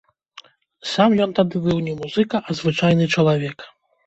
Сам 0.91 1.13
ён 1.25 1.35
тады 1.39 1.61
быў 1.67 1.77
не 1.89 1.93
музыка, 2.01 2.43
а 2.47 2.57
звычайны 2.63 3.05
чалавек. 3.15 3.57